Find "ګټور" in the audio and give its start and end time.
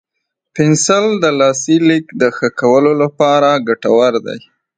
3.67-4.13